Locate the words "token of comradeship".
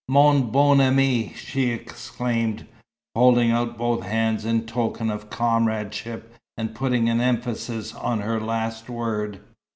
4.65-6.33